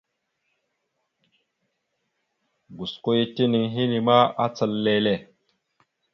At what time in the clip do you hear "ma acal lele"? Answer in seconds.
4.07-5.15